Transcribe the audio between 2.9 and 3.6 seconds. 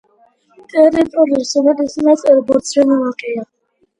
ვაკეა.